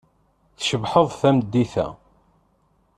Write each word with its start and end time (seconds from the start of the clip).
Tcebḥeḍ 0.57 1.07
tameddit-a. 1.19 1.87